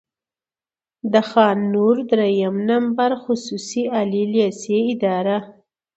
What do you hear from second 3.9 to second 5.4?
عالي لېسې اداره،